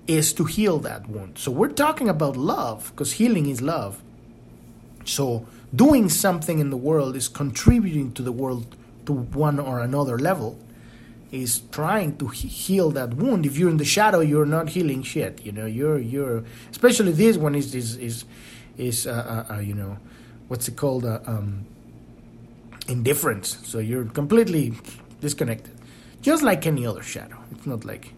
[0.07, 1.37] is to heal that wound.
[1.37, 4.01] So, we're talking about love because healing is love.
[5.05, 5.45] So,
[5.75, 10.57] doing something in the world is contributing to the world to one or another level
[11.31, 13.45] is trying to heal that wound.
[13.45, 15.65] If you're in the shadow you're not healing shit you know?
[15.65, 18.25] You're you're especially this one is is is
[18.77, 19.97] is uh, uh, uh, you know
[20.47, 21.05] what's it called?
[21.05, 21.65] Uh, um,
[22.87, 23.59] indifference.
[23.63, 24.73] So you're completely
[25.21, 25.78] disconnected
[26.21, 28.13] just like any other shadow it's not like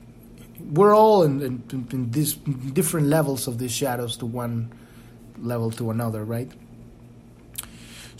[0.71, 4.71] we're all in, in, in these different levels of these shadows to one
[5.39, 6.51] level to another right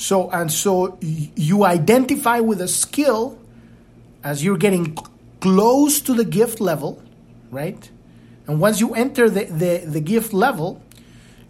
[0.01, 3.37] so and so you identify with a skill
[4.23, 4.97] as you're getting
[5.39, 7.01] close to the gift level,
[7.49, 7.91] right?
[8.47, 10.81] And once you enter the, the, the gift level,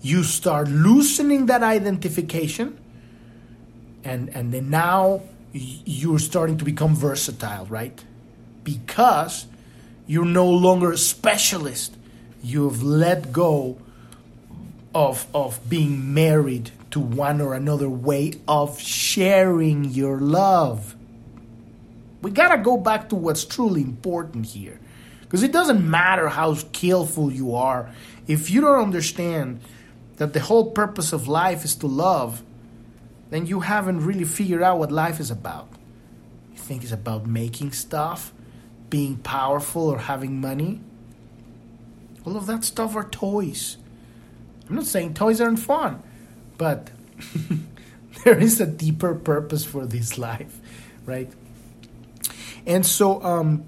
[0.01, 2.77] you start loosening that identification
[4.03, 5.21] and and then now
[5.53, 8.03] you're starting to become versatile, right?
[8.63, 9.47] Because
[10.08, 11.95] you're no longer a specialist.
[12.43, 13.78] You've let go
[14.93, 20.95] of of being married to one or another way of sharing your love.
[22.21, 24.80] We gotta go back to what's truly important here.
[25.21, 27.89] Because it doesn't matter how skillful you are,
[28.28, 29.62] if you don't understand
[30.17, 32.43] that the whole purpose of life is to love,
[33.30, 35.69] then you haven't really figured out what life is about.
[36.52, 38.34] You think it's about making stuff,
[38.91, 40.82] being powerful, or having money.
[42.23, 43.77] All of that stuff are toys.
[44.69, 46.04] I'm not saying toys aren't fun.
[46.60, 46.91] But
[48.23, 50.60] there is a deeper purpose for this life,
[51.08, 51.32] right?
[52.67, 53.63] And so, um,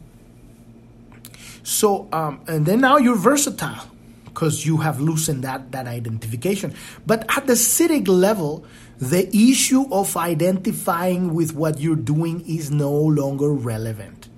[1.64, 3.90] so, um, and then now you're versatile
[4.26, 6.76] because you have loosened that that identification.
[7.08, 8.66] But at the Siddhic level,
[9.00, 14.30] the issue of identifying with what you're doing is no longer relevant.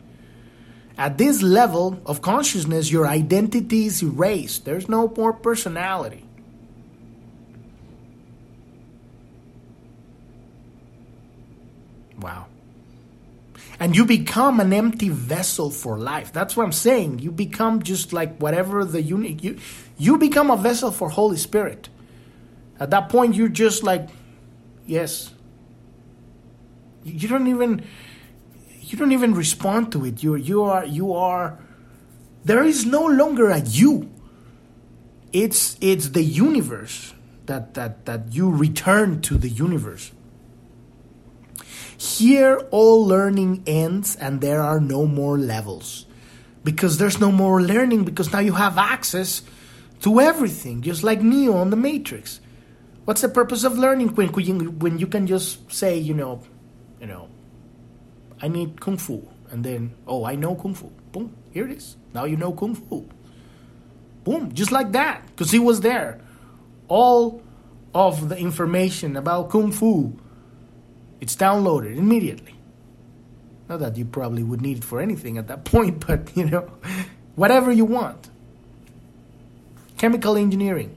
[0.97, 4.63] At this level of consciousness, your identity is erased.
[4.63, 6.25] There's no more personality.
[12.17, 12.47] Wow.
[13.77, 16.31] And you become an empty vessel for life.
[16.31, 17.19] That's what I'm saying.
[17.19, 19.59] You become just like whatever the unique you
[19.97, 21.89] you become a vessel for Holy Spirit.
[22.79, 24.07] At that point you're just like
[24.85, 25.33] yes.
[27.03, 27.83] You don't even
[28.91, 30.23] you don't even respond to it.
[30.23, 31.59] You you are you are
[32.43, 34.11] there is no longer a you.
[35.33, 37.13] It's it's the universe
[37.45, 40.11] that that that you return to the universe.
[41.97, 46.05] Here, all learning ends and there are no more levels.
[46.63, 49.43] Because there's no more learning, because now you have access
[50.01, 52.41] to everything, just like Neo on the Matrix.
[53.05, 54.29] What's the purpose of learning when,
[54.79, 56.41] when you can just say, you know,
[56.99, 57.29] you know,
[58.41, 60.91] I need kung fu, and then oh, I know kung fu.
[61.11, 61.95] Boom, here it is.
[62.13, 63.07] Now you know kung fu.
[64.23, 66.19] Boom, just like that, because he was there.
[66.87, 67.41] All
[67.93, 70.19] of the information about kung fu
[71.21, 72.53] it's downloaded immediately.
[73.67, 76.69] Not that you probably would need it for anything at that point, but you know,
[77.35, 78.29] whatever you want.
[79.97, 80.95] Chemical engineering,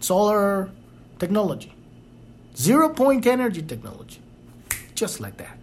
[0.00, 0.70] solar
[1.18, 1.72] technology,
[2.56, 4.20] zero point energy technology,
[4.98, 5.58] just like that.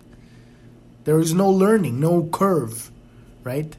[1.04, 2.92] There is no learning, no curve,
[3.44, 3.76] right?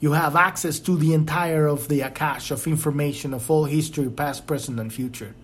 [0.00, 4.46] You have access to the entire of the Akash of information of all history, past,
[4.46, 5.34] present, and future.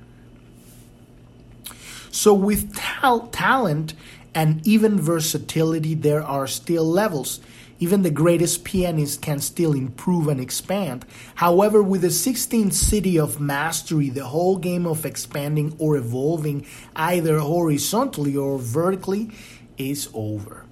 [2.11, 3.95] So, with tal- talent
[4.35, 7.41] and even versatility, there are still levels.
[7.83, 11.05] Even the greatest pianist can still improve and expand.
[11.35, 16.64] However, with the 16th Siddhi of mastery, the whole game of expanding or evolving
[16.95, 19.33] either horizontally or vertically
[19.78, 20.64] is over.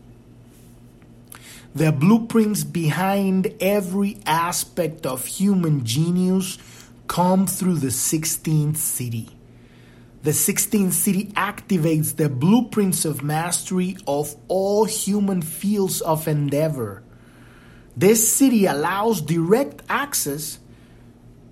[1.74, 6.58] The blueprints behind every aspect of human genius
[7.08, 9.39] come through the 16th Siddhi.
[10.22, 17.02] The 16th Siddhi activates the blueprints of mastery of all human fields of endeavor.
[17.96, 20.58] This Siddhi allows direct access.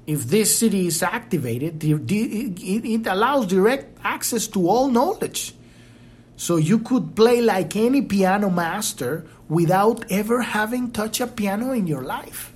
[0.06, 5.54] If this Siddhi is activated, it allows direct access to all knowledge.
[6.36, 11.86] So you could play like any piano master without ever having touched a piano in
[11.86, 12.52] your life.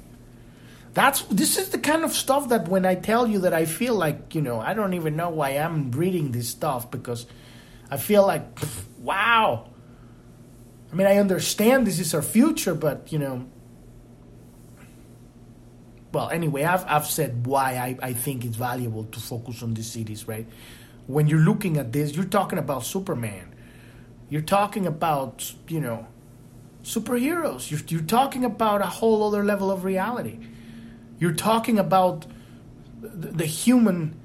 [0.95, 3.95] That's this is the kind of stuff that when I tell you that I feel
[3.95, 7.27] like, you know, I don't even know why I'm reading this stuff because
[7.91, 8.43] I feel like
[8.99, 9.69] wow.
[10.91, 13.47] I mean, I understand this is our future, but you know,
[16.13, 19.97] well, anyway, I've I've said why I, I think it's valuable to focus on these
[19.97, 20.47] Siddhis, right?
[21.07, 23.53] When you're looking at this, you're talking about Superman
[24.33, 26.07] you're talking about, you know,
[26.85, 27.71] superheroes.
[27.71, 30.39] You're, you're talking about a whole other level of reality.
[31.23, 32.27] You're talking about
[33.01, 34.17] the, human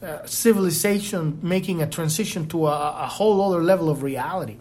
[0.00, 4.58] uh, civilization making a transition to a, a whole other level of reality.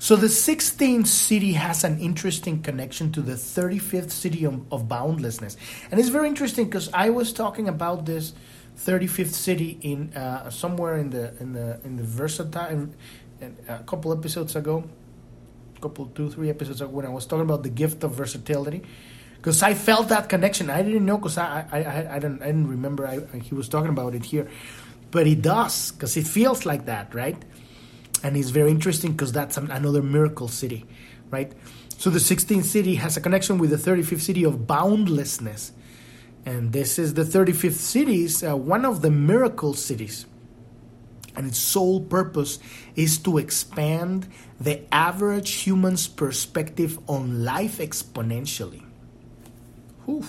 [0.00, 5.56] So the 16th Siddhi has an interesting connection to the 35th Siddhi of, of boundlessness.
[5.92, 8.32] And it's very interesting because I was talking about this
[8.84, 12.88] 35th Siddhi in uh, somewhere in the in the in the versatile
[13.68, 14.82] a couple episodes ago,
[15.76, 18.82] a couple, two, three episodes ago, when I was talking about the gift of versatility,
[19.42, 20.70] because I felt that connection.
[20.70, 23.68] I didn't know because I, I, I, I, didn't, I didn't remember I, he was
[23.68, 24.48] talking about it here,
[25.10, 27.36] but he does because it feels like that, right?
[28.22, 30.86] And it's very interesting because that's another miracle Siddhi,
[31.30, 31.52] right?
[31.98, 35.72] So the 16th Siddhi has a connection with the 35th Siddhi of boundlessness.
[36.46, 40.26] And this is the 35th Siddhi, uh, one of the miracle Siddhis
[41.34, 42.60] and its sole purpose
[42.94, 44.28] is to expand
[44.60, 48.84] the average human's perspective on life exponentially.
[50.06, 50.24] Whew.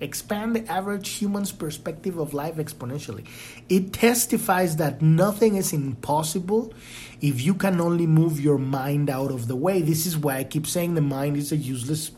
[0.00, 3.24] Expand the average human's perspective of life exponentially.
[3.68, 6.74] It testifies that nothing is impossible
[7.20, 9.80] if you can only move your mind out of the way.
[9.80, 12.10] This is why I keep saying the mind is a useless,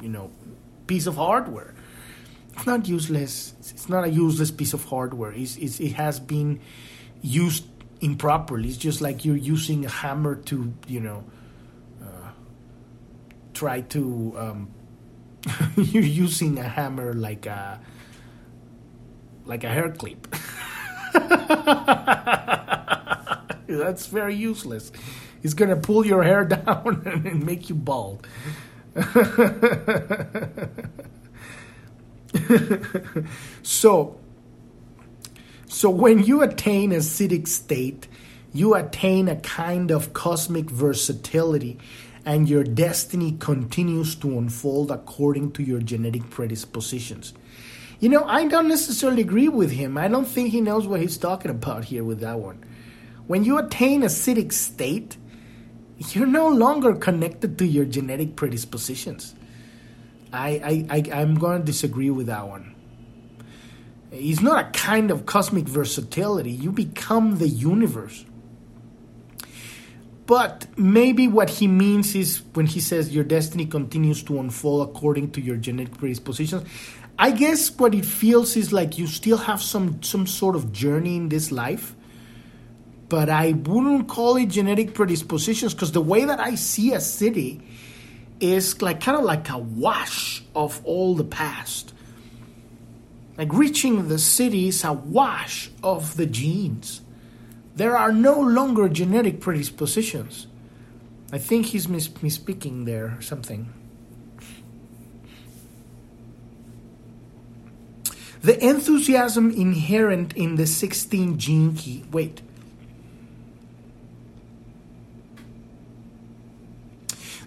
[0.00, 0.30] you know,
[0.86, 1.74] piece of hardware.
[2.54, 3.52] It's not useless.
[3.58, 5.32] It's not a useless piece of hardware.
[5.32, 6.60] It's, it's, it has been
[7.20, 7.64] used
[8.00, 8.68] improperly.
[8.68, 11.24] It's just like you're using a hammer to, you know,
[12.00, 12.30] uh,
[13.54, 14.34] try to.
[14.38, 14.70] Um,
[15.76, 17.80] you're using a hammer like a
[19.44, 20.26] like a hair clip.
[23.66, 24.92] That's very useless.
[25.42, 28.26] It's gonna pull your hair down and make you bald.
[33.62, 34.18] so
[35.66, 38.08] so when you attain a Siddhic state,
[38.52, 41.78] you attain a kind of cosmic versatility
[42.28, 47.32] and your destiny continues to unfold according to your genetic predispositions.
[48.00, 49.96] You know, I don't necessarily agree with him.
[49.96, 52.62] I don't think he knows what he's talking about here with that one.
[53.28, 55.16] When you attain a Siddhic state,
[56.10, 59.34] you're no longer connected to your genetic predispositions.
[60.30, 62.74] I, I, I, I'm going to disagree with that one.
[64.12, 66.50] It's not a kind of cosmic versatility.
[66.50, 68.26] You become the universe.
[70.28, 75.32] But maybe what he means is when he says your destiny continues to unfold according
[75.32, 76.68] to your genetic predispositions.
[77.18, 81.16] I guess what it feels is like you still have some some sort of journey
[81.16, 81.96] in this life.
[83.08, 87.62] But I wouldn't call it genetic predispositions because the way that I see a Siddhi
[88.38, 91.94] is like kind of like a wash of all the past
[93.38, 97.00] like reaching the Siddhi is a wash of the genes.
[97.78, 100.48] There are no longer genetic predispositions.
[101.30, 103.72] I think he's mis- misspeaking there or something.
[108.40, 112.02] The enthusiasm inherent in the 16 Gene Key.
[112.10, 112.42] Wait.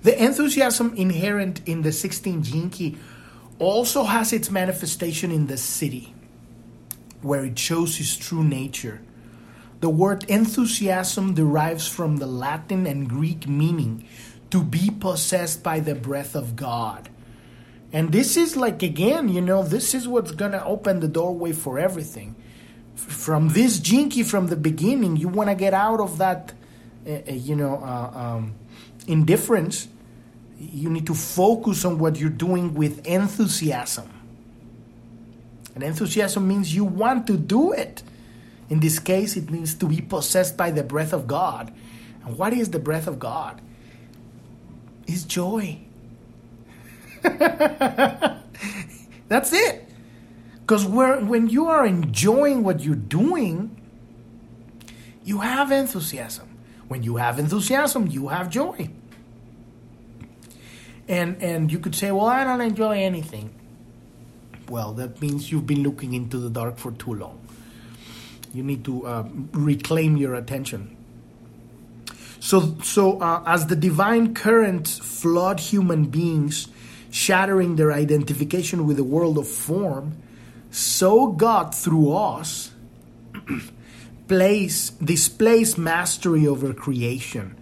[0.04, 2.98] The enthusiasm inherent in the 16 Gene Key
[3.60, 6.14] also has its manifestation in the Siddhi,
[7.22, 9.02] where it shows its true nature.
[9.82, 14.08] The word enthusiasm derives from the Latin and Greek meaning
[14.52, 17.10] to be possessed by the breath of God.
[17.92, 21.52] And this is like, again, you know, this is what's going to open the doorway
[21.52, 22.36] for everything.
[22.96, 26.54] From this key from the beginning, you want to get out of that,
[27.06, 28.56] uh, you know, uh, um,
[29.08, 29.88] indifference
[30.62, 34.10] you need to focus on what you're doing with enthusiasm.
[35.74, 38.04] And enthusiasm means you want to do it.
[38.72, 41.74] In this case, it means to be possessed by the breath of God.
[42.26, 43.60] And what is the breath of God?
[45.08, 45.78] It's joy.
[47.22, 48.40] That's
[49.52, 49.90] it.
[50.62, 53.76] Because when you are enjoying what you're doing,
[55.26, 56.48] you have enthusiasm.
[56.88, 58.90] When you have enthusiasm, you have joy.
[61.10, 63.50] and and you could say, well, I don't enjoy anything.
[64.70, 67.41] Well, that means you've been looking into the dark for too long.
[68.54, 69.24] You need to uh,
[69.54, 70.98] reclaim your attention.
[72.40, 76.68] So, so uh, as the divine current flood human beings,
[77.12, 80.18] shattering their identification with the world of form,
[80.72, 82.72] so God through us
[84.28, 87.56] place displays mastery over creation.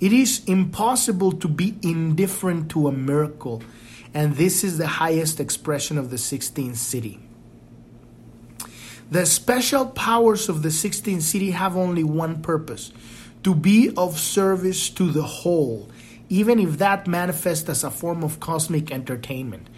[0.00, 3.62] It is impossible to be indifferent to a miracle,
[4.12, 7.18] and this is the highest expression of the 16th Siddhi.
[9.10, 12.92] The special powers of the 16th Siddhi have only one purpose
[13.42, 15.88] to be of service to the whole,
[16.28, 19.68] even if that manifests as a form of cosmic entertainment.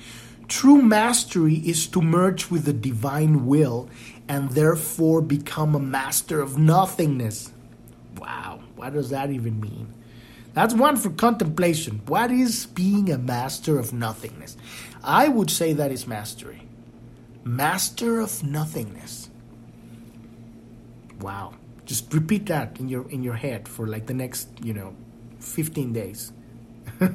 [0.48, 3.88] True mastery is to merge with the divine will
[4.28, 7.52] and therefore become a master of nothingness.
[8.18, 9.94] Wow, what does that even mean?
[10.54, 12.00] That's one for contemplation.
[12.06, 14.56] What is being a master of nothingness?
[15.04, 16.62] I would say that is mastery.
[17.44, 19.30] Master of nothingness.
[21.20, 21.54] Wow.
[21.84, 24.94] Just repeat that in your in your head for like the next, you know,
[25.40, 26.32] 15 days.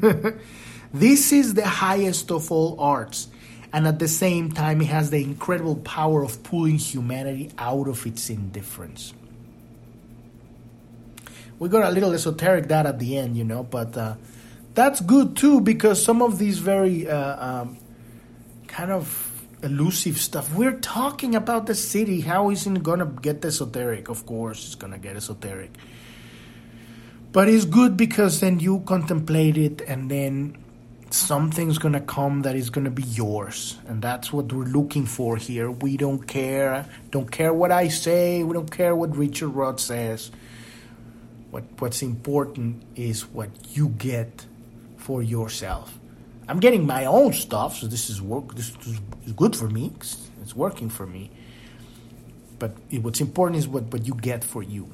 [0.95, 3.27] This is the highest of all arts,
[3.73, 8.05] and at the same time, it has the incredible power of pulling humanity out of
[8.05, 9.13] its indifference.
[11.59, 14.15] We got a little esoteric that at the end, you know, but uh,
[14.73, 17.77] that's good too because some of these very uh, um,
[18.67, 19.24] kind of
[19.65, 20.53] elusive stuff.
[20.53, 22.23] We're talking about the Siddhi.
[22.23, 24.09] How is it going to get esoteric?
[24.09, 25.71] Of course, it's going to get esoteric.
[27.31, 30.57] But it's good because then you contemplate it and then
[31.11, 35.71] something's gonna come that is gonna be yours and that's what we're looking for here
[35.71, 40.31] we don't care don't care what i say we don't care what Richard Rudd says
[41.51, 44.45] what what's important is what you get
[44.97, 45.97] for yourself
[46.47, 48.71] i'm getting my own stuff so this is work this
[49.25, 49.91] is good for me
[50.41, 51.31] it's working for me
[52.57, 52.71] but
[53.01, 54.89] what's important is what, what you get for you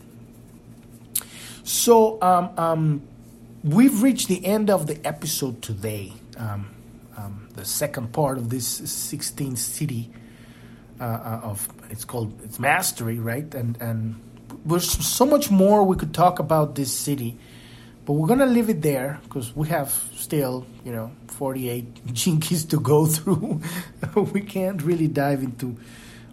[1.63, 3.01] so um, um,
[3.63, 6.13] we've reached the end of the episode today.
[6.37, 6.69] Um,
[7.17, 10.09] um, the second part of this 16th Siddhi
[10.99, 13.53] uh, uh, of it's called it's mastery, right?
[13.53, 14.19] And and
[14.65, 17.35] there's so much more we could talk about this Siddhi,
[18.05, 22.65] but we're gonna leave it there because we have still you know 48 Gene Keys
[22.65, 23.61] to go through.
[24.33, 25.77] we can't really dive into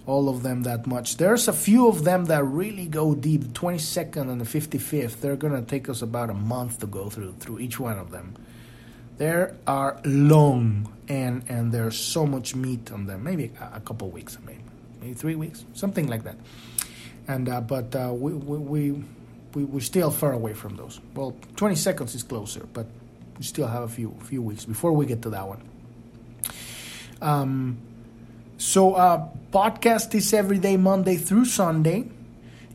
[0.07, 1.19] all of them that much.
[1.19, 3.43] There's a few of them that really go deep.
[3.53, 7.59] 22nd and the 55th, they're to take us about a month to go through through
[7.59, 8.35] each one of them.
[9.19, 13.25] They are long and and there's so much meat on them.
[13.25, 14.62] Maybe a, a couple weeks, maybe
[15.01, 16.37] maybe three weeks, something like that.
[17.27, 19.05] And uh, but uh, we, we we
[19.55, 21.01] we're still far away from those.
[21.14, 22.86] Well, 20 seconds is closer, but
[23.38, 25.62] we still have a few few weeks before we get to that one.
[27.20, 27.78] Um,
[28.57, 32.11] so, uh, podcast is every day, Monday through Sunday.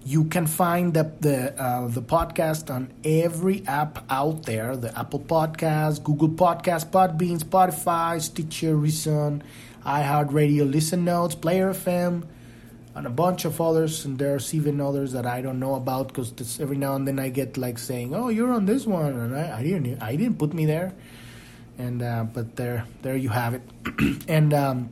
[0.05, 5.19] You can find the the, uh, the podcast on every app out there: the Apple
[5.19, 9.43] Podcast, Google Podcast, Podbean, Spotify, Stitcher, Reason,
[9.86, 12.24] iHeartRadio, Listen Notes, Player FM,
[12.96, 14.06] and a bunch of others.
[14.06, 17.30] And there's even others that I don't know about because every now and then I
[17.30, 20.54] get like saying, "Oh, you're on this one," and I, I didn't I didn't put
[20.54, 20.94] me there.
[21.78, 23.64] And uh, but there there you have it,
[24.28, 24.54] and.
[24.54, 24.89] Um,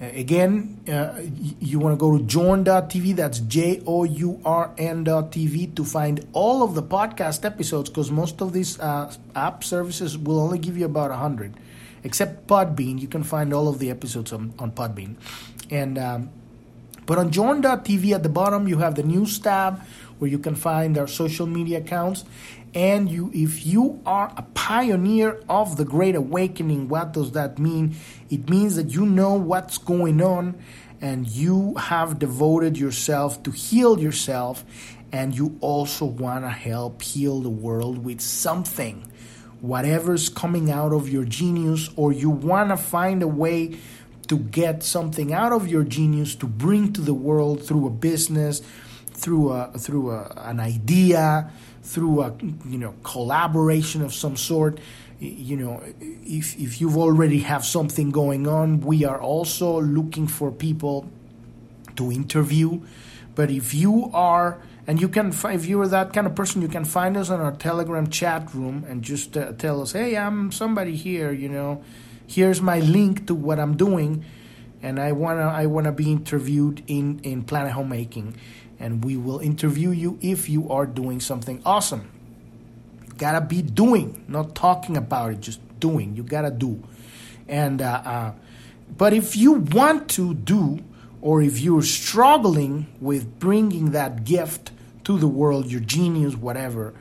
[0.00, 1.20] again, uh,
[1.60, 6.62] you want to go to journ.tv, that's J O U R N.tv, to find all
[6.62, 10.86] of the podcast episodes because most of these uh, app services will only give you
[10.86, 11.54] about 100.
[12.02, 15.16] Except Podbean, you can find all of the episodes on, on Podbean.
[15.70, 16.30] And um,
[17.06, 19.82] But on journ.tv at the bottom, you have the news tab
[20.18, 22.24] where you can find our social media accounts.
[22.72, 27.96] And you if you are a pioneer of the great awakening what does that mean?
[28.28, 30.56] It means that you know what's going on
[31.00, 34.64] and you have devoted yourself to heal yourself
[35.10, 39.04] and you also want to help heal the world with something.
[39.60, 43.78] Whatever's coming out of your genius or you want to find a way
[44.30, 48.62] to get something out of your genius to bring to the world through a business
[49.12, 51.50] through a through a, an idea
[51.82, 52.32] through a
[52.64, 54.78] you know collaboration of some sort.
[55.18, 55.82] You know
[56.22, 61.10] if if you've already have something going on we are also looking for people
[61.96, 62.80] to interview.
[63.34, 66.84] But if you are and you can if you're that kind of person you can
[66.84, 70.96] find us on our telegram chat room and just uh, tell us hey i'm somebody
[70.96, 71.82] here you know
[72.30, 74.24] here's my link to what i'm doing
[74.82, 78.34] and i want to i want to be interviewed in in planet homemaking
[78.80, 82.10] and we will interview you if you are doing something awesome.
[83.18, 86.16] gotta be doing, not talking about it, just doing.
[86.16, 86.82] You gotta do.
[87.46, 88.32] And uh, uh,
[88.96, 90.80] but if you want to do,
[91.20, 94.72] or if you're struggling with bringing that gift
[95.04, 96.94] to the world, your genius, whatever,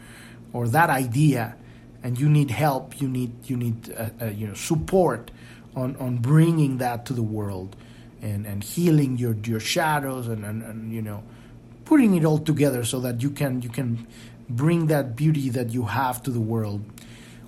[0.51, 1.55] or that idea,
[2.03, 5.31] and you need help, you need you need uh, uh, you know support
[5.75, 7.75] on on bringing that to the world,
[8.21, 11.23] and and healing your your shadows, and, and, and you know
[11.85, 14.07] putting it all together so that you can you can
[14.49, 16.83] bring that beauty that you have to the world.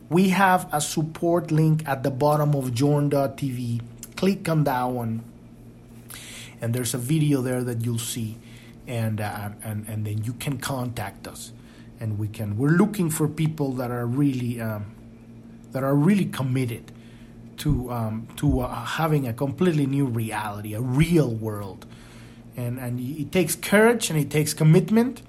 [0.09, 3.81] We have a support link at the bottom of journ.tv.
[4.17, 5.23] Click on that one,
[6.59, 8.37] and there's a video there that you'll see,
[8.85, 11.53] and uh, and and then you can contact us
[12.01, 12.57] and we can.
[12.57, 14.93] We're looking for people that are really um,
[15.71, 16.91] that are really committed
[17.57, 21.85] to um, to uh, having a completely new reality, a real world,
[22.57, 25.21] and and it takes courage and it takes commitment,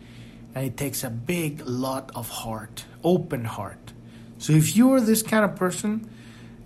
[0.55, 3.93] and it takes a big lot of heart, open heart.
[4.39, 6.11] So if you are this kind of person,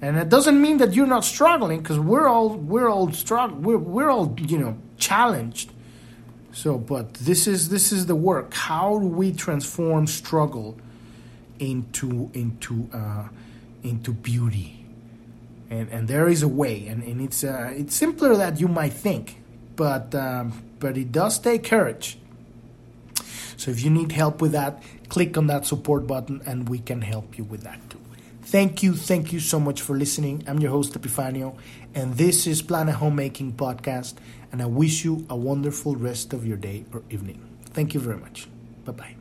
[0.00, 3.76] and it doesn't mean that you're not struggling, because we're all we're all struggle, we're
[3.76, 5.72] we're all you know challenged
[6.56, 8.54] so, but this is this is the work.
[8.54, 10.78] How do we transform struggle
[11.58, 13.28] into into uh,
[13.82, 14.82] into beauty?
[15.68, 18.94] And and there is a way, and, and it's uh, it's simpler than you might
[18.94, 19.36] think,
[19.76, 22.16] but um, but it does take courage.
[23.58, 27.02] So if you need help with that, click on that support button, and we can
[27.02, 28.00] help you with that too.
[28.44, 30.42] Thank you, thank you so much for listening.
[30.46, 31.58] I'm your host Epifanio,
[31.94, 34.14] and this is Planet Homemaking Podcast
[34.52, 37.42] and I wish you a wonderful rest of your day or evening.
[37.70, 38.48] Thank you very much.
[38.84, 39.15] Bye bye.